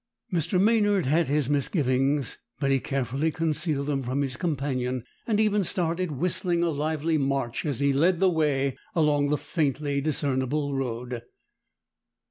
[0.33, 0.59] Mr.
[0.59, 6.13] Maynard had his misgivings, but he carefully concealed them from his companion, and even started
[6.13, 11.21] whistling a lively march as he led the way along the faintly discernible road.